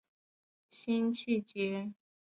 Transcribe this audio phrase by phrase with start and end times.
[0.67, 1.93] 辛弃疾人。